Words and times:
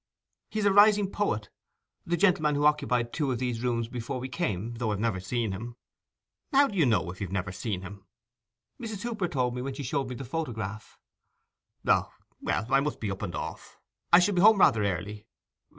'He 0.49 0.57
is 0.57 0.65
a 0.65 0.73
rising 0.73 1.11
poet—the 1.11 2.17
gentleman 2.17 2.55
who 2.55 2.65
occupied 2.65 3.13
two 3.13 3.31
of 3.31 3.37
these 3.37 3.61
rooms 3.61 3.87
before 3.87 4.19
we 4.19 4.29
came, 4.29 4.73
though 4.79 4.91
I've 4.91 4.99
never 4.99 5.19
seen 5.19 5.51
him.' 5.51 5.75
'How 6.51 6.69
do 6.69 6.75
you 6.75 6.87
know, 6.87 7.11
if 7.11 7.21
you've 7.21 7.31
never 7.31 7.51
seen 7.51 7.83
him?' 7.83 8.07
'Mrs. 8.81 9.03
Hooper 9.03 9.27
told 9.27 9.53
me 9.53 9.61
when 9.61 9.75
she 9.75 9.83
showed 9.83 10.09
me 10.09 10.15
the 10.15 10.25
photograph.' 10.25 10.97
'O; 11.87 12.11
well, 12.41 12.65
I 12.73 12.79
must 12.79 12.95
up 13.05 13.21
and 13.21 13.31
be 13.33 13.37
off. 13.37 13.77
I 14.11 14.17
shall 14.17 14.33
be 14.33 14.41
home 14.41 14.57
rather 14.57 14.83
early. 14.83 15.27